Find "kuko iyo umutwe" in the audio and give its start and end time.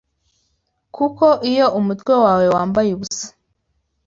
0.95-2.13